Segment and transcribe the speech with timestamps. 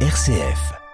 [0.00, 0.85] RCF.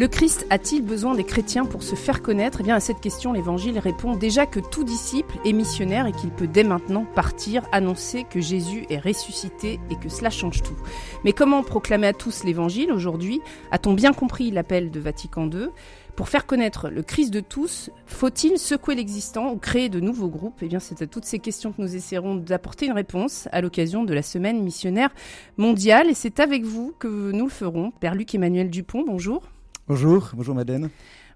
[0.00, 2.62] Le Christ a-t-il besoin des chrétiens pour se faire connaître?
[2.62, 6.30] Eh bien, à cette question, l'Évangile répond déjà que tout disciple est missionnaire et qu'il
[6.30, 10.76] peut dès maintenant partir annoncer que Jésus est ressuscité et que cela change tout.
[11.22, 13.42] Mais comment proclamer à tous l'Évangile aujourd'hui?
[13.72, 15.68] A-t-on bien compris l'appel de Vatican II
[16.16, 20.60] Pour faire connaître le Christ de tous, faut-il secouer l'existant ou créer de nouveaux groupes?
[20.62, 24.04] Eh bien, c'est à toutes ces questions que nous essaierons d'apporter une réponse à l'occasion
[24.04, 25.10] de la semaine missionnaire
[25.58, 26.08] mondiale.
[26.08, 27.90] Et c'est avec vous que nous le ferons.
[28.00, 29.42] Père Luc Emmanuel Dupont, bonjour.
[29.90, 30.88] Bonjour, bonjour Madeleine.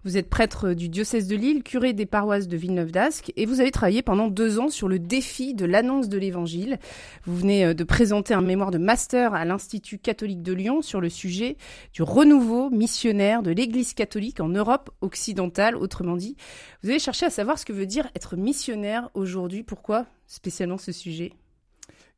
[0.04, 3.60] Vous êtes prêtre du diocèse de Lille, curé des paroisses de Villeneuve d'Ascq, et vous
[3.60, 6.78] avez travaillé pendant deux ans sur le défi de l'annonce de l'Évangile.
[7.24, 11.00] Vous venez euh, de présenter un mémoire de master à l'Institut catholique de Lyon sur
[11.00, 11.56] le sujet
[11.92, 15.74] du renouveau missionnaire de l'Église catholique en Europe occidentale.
[15.74, 16.36] Autrement dit,
[16.84, 19.64] vous avez cherché à savoir ce que veut dire être missionnaire aujourd'hui.
[19.64, 21.32] Pourquoi spécialement ce sujet?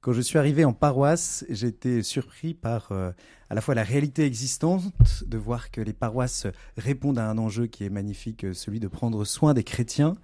[0.07, 3.11] Quand je suis arrivé en paroisse, j'étais surpris par euh,
[3.51, 4.85] à la fois la réalité existante,
[5.27, 8.87] de voir que les paroisses répondent à un enjeu qui est magnifique, euh, celui de
[8.87, 10.17] prendre soin des chrétiens,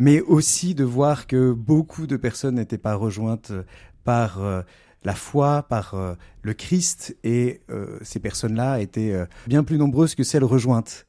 [0.00, 3.52] mais aussi de voir que beaucoup de personnes n'étaient pas rejointes
[4.02, 4.62] par euh,
[5.04, 5.94] la foi, par
[6.42, 7.60] le Christ, et
[8.02, 11.06] ces personnes-là étaient bien plus nombreuses que celles rejointes.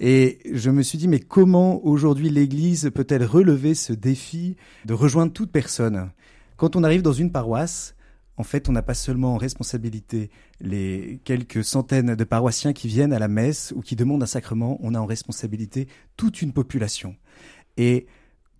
[0.00, 5.34] Et je me suis dit, mais comment aujourd'hui l'Église peut-elle relever ce défi de rejoindre
[5.34, 6.10] toute personne?
[6.56, 7.94] Quand on arrive dans une paroisse,
[8.36, 13.12] en fait, on n'a pas seulement en responsabilité les quelques centaines de paroissiens qui viennent
[13.12, 17.14] à la messe ou qui demandent un sacrement, on a en responsabilité toute une population.
[17.76, 18.06] Et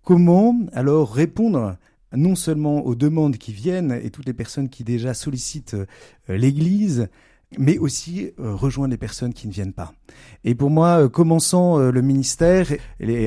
[0.01, 1.77] comment alors répondre
[2.13, 5.85] non seulement aux demandes qui viennent et toutes les personnes qui déjà sollicitent euh,
[6.29, 7.09] l'Église,
[7.57, 9.93] mais aussi euh, rejoindre les personnes qui ne viennent pas.
[10.43, 12.67] Et pour moi, euh, commençant le ministère,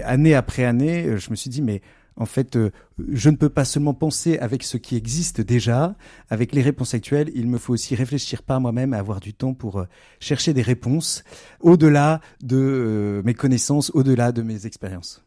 [0.05, 1.83] année après année, je me suis dit, mais
[2.19, 2.71] en fait, euh,
[3.09, 5.95] je ne peux pas seulement penser avec ce qui existe déjà,
[6.29, 9.79] avec les réponses actuelles, il me faut aussi réfléchir par moi-même, avoir du temps pour
[9.79, 9.84] euh,
[10.19, 11.23] chercher des réponses
[11.61, 15.25] au-delà de euh, mes connaissances, au-delà de mes expériences.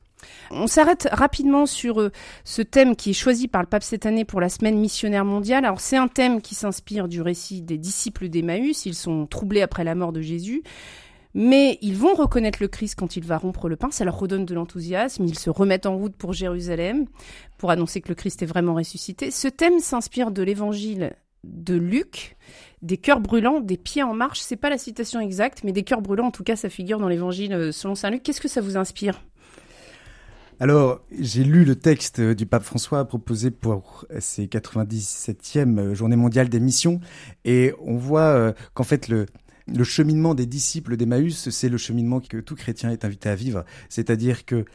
[0.52, 2.12] On s'arrête rapidement sur
[2.44, 5.66] ce thème qui est choisi par le pape cette année pour la semaine missionnaire mondiale.
[5.66, 8.86] Alors c'est un thème qui s'inspire du récit des disciples d'Emmaüs.
[8.86, 10.62] Ils sont troublés après la mort de Jésus.
[11.34, 14.46] Mais ils vont reconnaître le Christ quand il va rompre le pain, ça leur redonne
[14.46, 17.06] de l'enthousiasme, ils se remettent en route pour Jérusalem,
[17.58, 19.32] pour annoncer que le Christ est vraiment ressuscité.
[19.32, 22.38] Ce thème s'inspire de l'évangile de Luc,
[22.82, 24.42] des cœurs brûlants, des pieds en marche.
[24.42, 27.08] C'est pas la citation exacte, mais des cœurs brûlants, en tout cas, ça figure dans
[27.08, 28.24] l'évangile euh, selon saint Luc.
[28.24, 29.24] Qu'est-ce que ça vous inspire?
[30.60, 36.60] Alors, j'ai lu le texte du pape François proposé pour ses 97e journée mondiale des
[36.60, 37.00] missions
[37.46, 39.26] et on voit euh, qu'en fait le,
[39.68, 43.66] le cheminement des disciples d'Emmaüs, c'est le cheminement que tout chrétien est invité à vivre.
[43.90, 44.66] C'est-à-dire que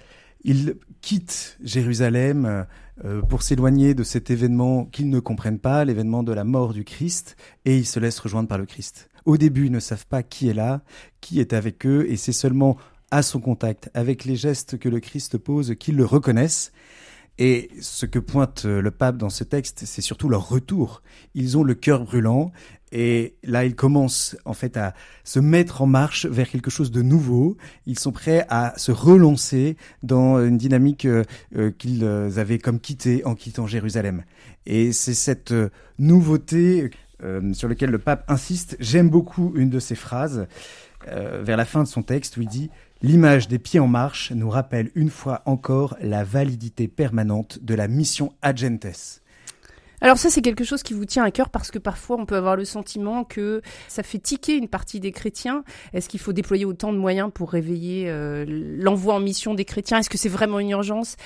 [0.45, 2.67] ils quittent Jérusalem
[3.05, 6.85] euh, pour s'éloigner de cet événement qu'ils ne comprennent pas, l'événement de la mort du
[6.85, 9.09] Christ, et ils se laissent rejoindre par le Christ.
[9.25, 10.83] Au début, ils ne savent pas qui est là,
[11.21, 12.77] qui est avec eux, et c'est seulement
[13.11, 16.73] à son contact, avec les gestes que le Christ pose, qu'ils le reconnaissent.
[17.39, 21.03] Et ce que pointe le pape dans ce texte, c'est surtout leur retour.
[21.35, 22.51] Ils ont le cœur brûlant
[22.93, 27.03] et là, ils commencent en fait à se mettre en marche vers quelque chose de
[27.03, 27.57] nouveau.
[27.87, 31.25] Ils sont prêts à se relancer dans une dynamique euh,
[31.57, 34.23] euh, qu'ils avaient comme quittée en quittant Jérusalem.
[34.67, 36.91] Et c'est cette euh, nouveauté
[37.55, 38.77] sur laquelle le pape insiste.
[38.79, 40.47] J'aime beaucoup une de ses phrases
[41.07, 42.69] vers la fin de son texte où il dit
[43.01, 47.89] L'image des pieds en marche nous rappelle une fois encore la validité permanente de la
[47.89, 49.23] mission Agentes.
[50.01, 52.37] Alors ça, c'est quelque chose qui vous tient à cœur parce que parfois on peut
[52.37, 55.65] avoir le sentiment que ça fait tiquer une partie des chrétiens.
[55.93, 59.99] Est-ce qu'il faut déployer autant de moyens pour réveiller euh, l'envoi en mission des chrétiens?
[59.99, 61.17] Est-ce que c'est vraiment une urgence?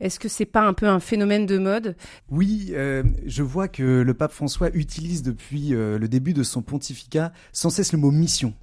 [0.00, 1.96] Est-ce que c'est pas un peu un phénomène de mode?
[2.30, 6.62] Oui, euh, je vois que le pape François utilise depuis euh, le début de son
[6.62, 8.54] pontificat sans cesse le mot mission.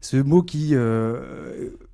[0.00, 0.74] Ce mot qui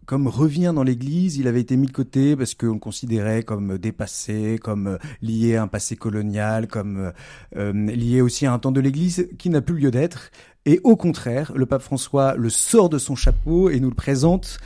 [0.08, 3.76] comme revient dans l'Église, il avait été mis de côté parce qu'on le considérait comme
[3.76, 7.12] dépassé, comme euh, lié à un passé colonial, comme euh,
[7.58, 10.30] euh, lié aussi à un temps de l'Église qui n'a plus lieu d'être.
[10.64, 14.60] Et au contraire, le pape François le sort de son chapeau et nous le présente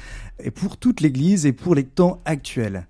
[0.54, 2.86] pour toute l'Église et pour les temps actuels.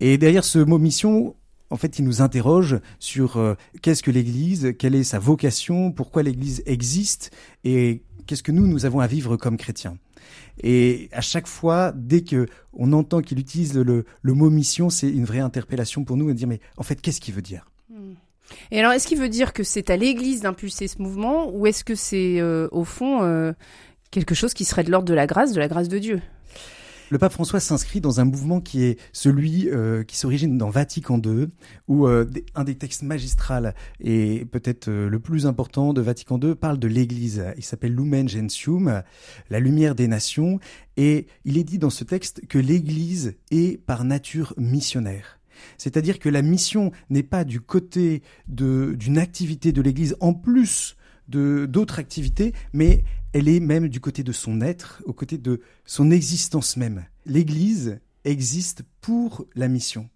[0.00, 1.34] Et derrière ce mot mission,
[1.70, 6.62] en fait, il nous interroge sur qu'est-ce que l'Église, quelle est sa vocation, pourquoi l'Église
[6.66, 7.30] existe
[7.64, 9.96] et qu'est-ce que nous, nous avons à vivre comme chrétiens.
[10.62, 15.24] Et à chaque fois, dès que on entend qu'il utilise le, mot mission, c'est une
[15.24, 17.66] vraie interpellation pour nous de dire mais en fait qu'est-ce qu'il veut dire?
[18.72, 21.84] Et alors, est-ce qu'il veut dire que c'est à l'Église d'impulser ce mouvement, ou est-ce
[21.84, 23.52] que c'est euh, au fond euh,
[24.10, 26.20] quelque chose qui serait de l'ordre de la grâce, de la grâce de Dieu?
[27.10, 31.20] Le pape François s'inscrit dans un mouvement qui est celui euh, qui s'origine dans Vatican
[31.20, 31.48] II,
[31.88, 32.24] où euh,
[32.54, 36.86] un des textes magistrales et peut-être euh, le plus important de Vatican II parle de
[36.86, 37.44] l'Église.
[37.56, 39.02] Il s'appelle Lumen Gentium,
[39.50, 40.60] la lumière des nations,
[40.96, 45.40] et il est dit dans ce texte que l'Église est par nature missionnaire.
[45.78, 50.96] C'est-à-dire que la mission n'est pas du côté d'une activité de l'Église en plus
[51.30, 55.60] de d'autres activités, mais elle est même du côté de son être, au côté de
[55.84, 57.04] son existence même.
[57.26, 60.08] L'Église existe pour la mission.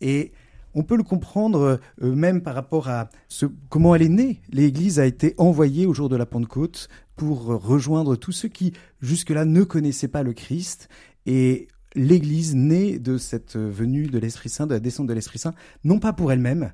[0.00, 0.32] Et
[0.74, 4.40] on peut le comprendre euh, même par rapport à ce, comment elle est née.
[4.50, 9.44] L'Église a été envoyée au jour de la Pentecôte pour rejoindre tous ceux qui jusque-là
[9.44, 10.88] ne connaissaient pas le Christ.
[11.26, 15.54] Et l'Église naît de cette venue de l'Esprit Saint, de la descente de l'Esprit Saint,
[15.84, 16.72] non pas pour elle-même,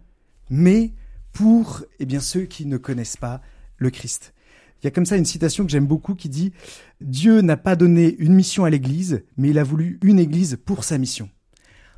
[0.50, 0.92] mais
[1.32, 3.40] pour eh bien, ceux qui ne connaissent pas
[3.76, 4.34] le Christ.
[4.82, 6.52] Il y a comme ça une citation que j'aime beaucoup qui dit
[7.00, 10.84] Dieu n'a pas donné une mission à l'Église, mais il a voulu une Église pour
[10.84, 11.30] sa mission.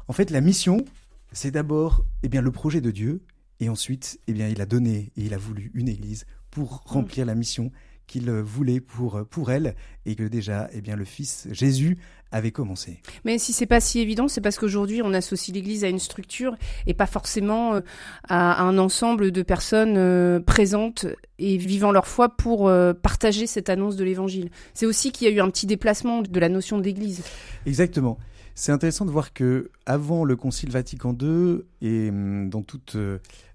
[0.08, 0.84] En fait, la mission,
[1.32, 3.22] c'est d'abord eh bien le projet de Dieu,
[3.60, 7.26] et ensuite, eh bien, il a donné et il a voulu une Église pour remplir
[7.26, 7.72] la mission
[8.06, 9.74] qu'il voulait pour, pour elle
[10.04, 11.98] et que déjà eh bien, le Fils Jésus
[12.32, 13.00] avait commencé.
[13.24, 16.56] Mais si c'est pas si évident, c'est parce qu'aujourd'hui on associe l'Église à une structure
[16.86, 17.80] et pas forcément euh,
[18.28, 21.06] à un ensemble de personnes euh, présentes
[21.38, 24.50] et vivant leur foi pour euh, partager cette annonce de l'Évangile.
[24.74, 27.22] C'est aussi qu'il y a eu un petit déplacement de la notion de l'Église.
[27.64, 28.18] Exactement.
[28.54, 32.96] C'est intéressant de voir que avant le Concile Vatican II et hum, dans toute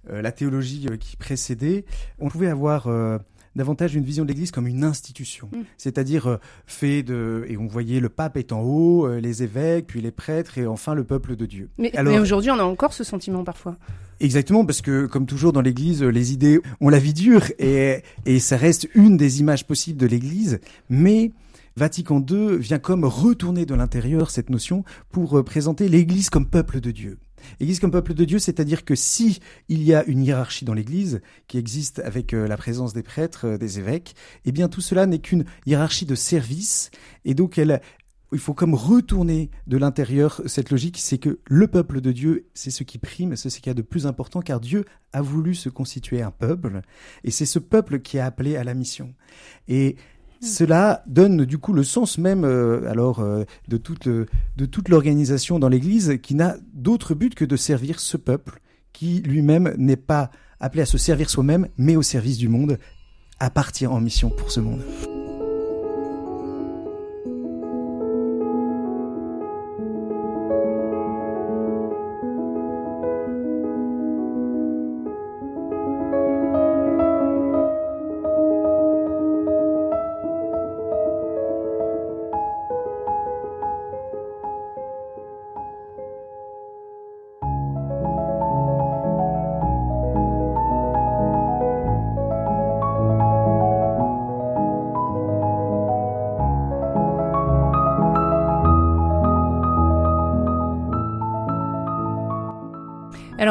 [0.07, 1.85] la théologie qui précédait,
[2.19, 2.87] on pouvait avoir
[3.55, 5.61] davantage une vision de l'Église comme une institution, mm.
[5.77, 9.87] c'est-à-dire euh, fait de et on voyait le pape est en haut, euh, les évêques,
[9.87, 11.69] puis les prêtres et enfin le peuple de Dieu.
[11.77, 13.77] Mais, mais aujourd'hui, on a encore ce sentiment parfois.
[14.19, 18.39] Exactement, parce que comme toujours dans l'Église, les idées ont la vie dure et et
[18.39, 20.59] ça reste une des images possibles de l'Église,
[20.89, 21.31] mais
[21.77, 26.81] Vatican II vient comme retourner de l'intérieur cette notion pour euh, présenter l'Église comme peuple
[26.81, 27.17] de Dieu.
[27.59, 29.39] Église comme peuple de Dieu, c'est-à-dire que si
[29.69, 33.45] il y a une hiérarchie dans l'Église qui existe avec euh, la présence des prêtres,
[33.45, 34.15] euh, des évêques,
[34.45, 36.91] eh bien tout cela n'est qu'une hiérarchie de service
[37.25, 37.57] et donc
[38.33, 42.71] il faut comme retourner de l'intérieur cette logique, c'est que le peuple de Dieu, c'est
[42.71, 45.53] ce qui prime, c'est ce qu'il y a de plus important, car Dieu a voulu
[45.53, 46.81] se constituer un peuple,
[47.23, 49.13] et c'est ce peuple qui est appelé à la mission.
[49.67, 49.97] Et
[50.41, 55.59] cela donne du coup le sens même euh, alors euh, de toute de toute l'organisation
[55.59, 58.59] dans l'Église qui n'a d'autre but que de servir ce peuple
[58.91, 62.77] qui lui-même n'est pas appelé à se servir soi-même mais au service du monde
[63.39, 64.81] à partir en mission pour ce monde.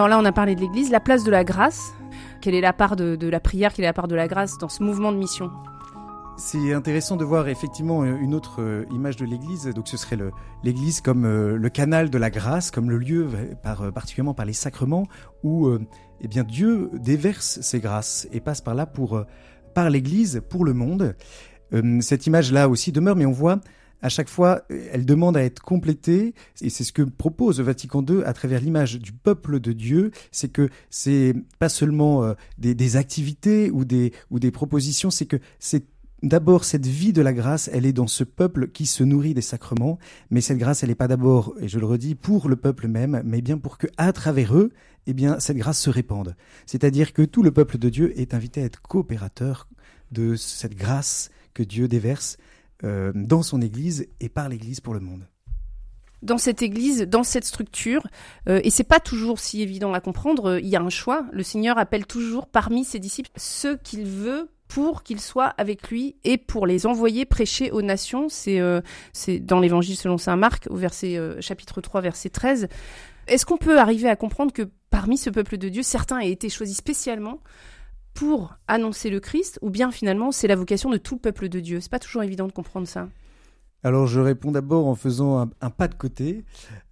[0.01, 1.93] Alors là, on a parlé de l'Église, la place de la grâce.
[2.41, 4.71] Quelle est la part de, la prière, quelle est la part de la grâce dans
[4.71, 5.51] ce mouvement de mission?
[6.39, 9.67] C'est intéressant de voir effectivement une autre euh, image de l'Église.
[9.67, 10.17] Donc ce serait
[10.65, 13.29] l'Église comme euh, le canal de la grâce, comme le lieu,
[13.67, 15.05] euh, particulièrement par les sacrements,
[15.43, 15.71] où
[16.23, 19.23] eh bien Dieu déverse ses grâces et passe par là pour
[19.75, 21.15] par l'Église pour le monde.
[22.01, 23.61] Cette image-là aussi demeure, mais on voit
[24.03, 28.23] à chaque fois, elle demande à être complétée, et c'est ce que propose Vatican II
[28.25, 33.71] à travers l'image du peuple de Dieu, c'est que c'est pas seulement euh, des, activités
[33.71, 35.85] ou des, ou des propositions, c'est que c'est
[36.23, 39.41] D'abord, cette vie de la grâce, elle est dans ce peuple qui se nourrit des
[39.41, 42.89] sacrements, mais cette grâce, elle n'est pas d'abord, et je le redis, pour le peuple
[42.89, 44.71] même, mais bien pour que, à travers eux,
[45.07, 46.37] eh bien, cette grâce se répande.
[46.67, 49.67] C'est-à-dire que tout le peuple de Dieu est invité à être coopérateur
[50.13, 52.37] de cette grâce que Dieu déverse
[52.85, 55.27] euh, dans son Église et par l'Église pour le monde
[56.23, 58.07] dans cette église, dans cette structure,
[58.47, 60.51] euh, et c'est pas toujours si évident à comprendre.
[60.51, 61.25] Euh, il y a un choix.
[61.33, 66.17] Le Seigneur appelle toujours parmi ses disciples ceux qu'il veut pour qu'ils soient avec lui
[66.25, 68.29] et pour les envoyer prêcher aux nations.
[68.29, 68.61] C'est
[69.41, 72.69] dans l'Évangile selon saint Marc, au verset chapitre 3, verset 13.
[73.27, 76.51] Est-ce qu'on peut arriver à comprendre que parmi ce peuple de Dieu, certains aient été
[76.51, 77.41] choisis spécialement
[78.15, 81.61] pour annoncer le Christ, ou bien finalement c'est la vocation de tout le peuple de
[81.61, 81.81] Dieu?
[81.81, 83.09] C'est pas toujours évident de comprendre ça.
[83.83, 86.45] alors je réponds d'abord en faisant un, pas de côté.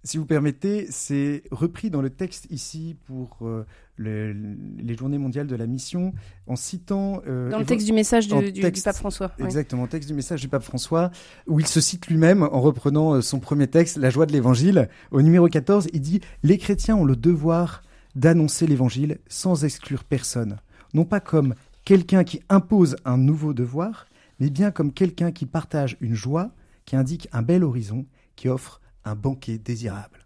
[0.03, 3.65] Si vous permettez, c'est repris dans le texte ici pour euh,
[3.97, 6.13] les journées mondiales de la mission,
[6.47, 7.21] en citant...
[7.27, 9.31] Euh, dans le texte du message du, pape François.
[9.39, 11.11] Exactement, texte du message du pape François,
[11.47, 14.89] où il se cite lui-même en reprenant euh, son premier texte, La joie de l'évangile.
[15.11, 17.81] Au numéro 14, il dit «Les chrétiens ont le devoir
[18.15, 20.57] d'annoncer l'évangile sans exclure personne,
[20.93, 21.55] non pas comme
[21.85, 24.07] quelqu'un qui impose un nouveau devoir,
[24.39, 26.51] mais bien comme quelqu'un qui partage une joie
[26.85, 28.05] qui indique un bel horizon,
[28.35, 30.25] qui offre un banquet désirable.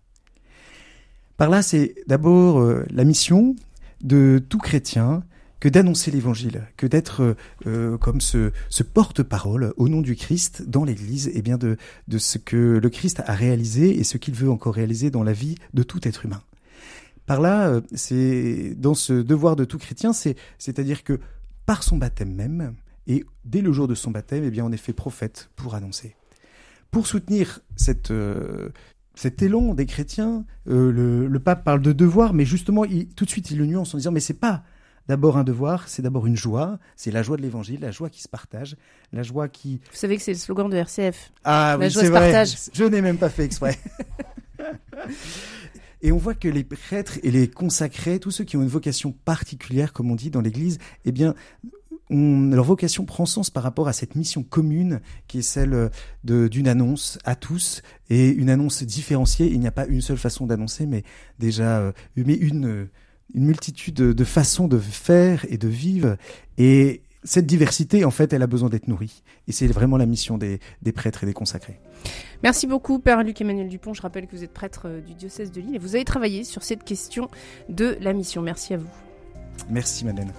[1.38, 3.56] Par là, c'est d'abord euh, la mission
[4.02, 5.24] de tout chrétien
[5.60, 7.34] que d'annoncer l'évangile, que d'être euh,
[7.68, 8.52] euh, comme ce,
[8.94, 11.78] porte-parole au nom du Christ dans l'Église, et bien de,
[12.08, 15.34] de ce que le Christ a réalisé et ce qu'il veut encore réaliser dans la
[15.34, 16.42] vie de tout être humain.
[17.26, 21.20] Par là, c'est dans ce devoir de tout chrétien, c'est c'est-à-dire que
[21.66, 22.76] par son baptême même
[23.08, 26.16] et dès le jour de son baptême, eh bien on est fait prophète pour annoncer
[26.94, 28.70] pour soutenir cette, euh,
[29.16, 33.52] cet élan des chrétiens, euh, le, pape parle de devoir, mais justement, tout de suite,
[33.52, 34.64] il le nuance en disant, mais c'est pas
[35.08, 38.22] d'abord un devoir, c'est d'abord une joie, c'est la joie de l'évangile, la joie qui
[38.22, 38.78] se partage,
[39.12, 39.82] la joie qui...
[39.92, 41.34] Vous savez que c'est le slogan de RCF.
[41.44, 42.56] Ah la oui, joie se partage.
[42.72, 43.78] Je n'ai même pas fait exprès.
[46.04, 49.14] Et on voit que les prêtres et les consacrés, tous ceux qui ont une vocation
[49.26, 51.34] particulière, comme on dit dans l'Église, eh bien,
[52.10, 55.90] leur vocation prend sens par rapport à cette mission commune qui est celle
[56.24, 59.50] d'une annonce à tous et une annonce différenciée.
[59.50, 61.04] Il n'y a pas une seule façon d'annoncer, mais
[61.40, 62.90] déjà euh, mais une,
[63.34, 66.18] une multitude de façons de faire et de vivre.
[66.58, 69.24] Et cette diversité, en fait, elle a besoin d'être nourrie.
[69.48, 70.60] Et c'est vraiment la mission des,
[70.94, 71.80] prêtres et des consacrés.
[72.44, 73.94] Merci beaucoup, Père Luc-Emmanuel Dupont.
[73.94, 76.44] Je rappelle que vous êtes prêtre euh, du diocèse de Lille et vous avez travaillé
[76.44, 77.30] sur cette question
[77.70, 78.42] de la mission.
[78.42, 78.90] Merci à vous.
[79.70, 80.34] Merci, Madeleine.